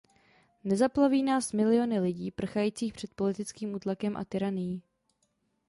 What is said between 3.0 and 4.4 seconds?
politickým útlakem a